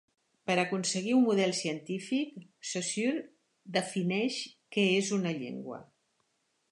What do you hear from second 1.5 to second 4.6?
científic Saussure defineix